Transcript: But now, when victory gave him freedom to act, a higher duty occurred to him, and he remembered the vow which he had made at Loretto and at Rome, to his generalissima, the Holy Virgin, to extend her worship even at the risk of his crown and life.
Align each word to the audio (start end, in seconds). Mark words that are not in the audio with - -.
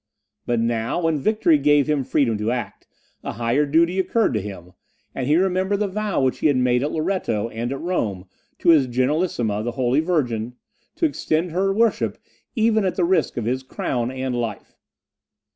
But 0.47 0.59
now, 0.59 1.03
when 1.03 1.19
victory 1.19 1.59
gave 1.59 1.85
him 1.85 2.03
freedom 2.03 2.35
to 2.39 2.49
act, 2.49 2.87
a 3.23 3.33
higher 3.33 3.67
duty 3.67 3.99
occurred 3.99 4.33
to 4.33 4.41
him, 4.41 4.71
and 5.13 5.27
he 5.27 5.35
remembered 5.35 5.77
the 5.77 5.87
vow 5.87 6.19
which 6.23 6.39
he 6.39 6.47
had 6.47 6.57
made 6.57 6.81
at 6.81 6.91
Loretto 6.91 7.49
and 7.49 7.71
at 7.71 7.79
Rome, 7.79 8.25
to 8.57 8.69
his 8.69 8.87
generalissima, 8.87 9.61
the 9.61 9.73
Holy 9.73 9.99
Virgin, 9.99 10.55
to 10.95 11.05
extend 11.05 11.51
her 11.51 11.71
worship 11.71 12.17
even 12.55 12.83
at 12.83 12.95
the 12.95 13.05
risk 13.05 13.37
of 13.37 13.45
his 13.45 13.61
crown 13.61 14.09
and 14.09 14.33
life. 14.35 14.75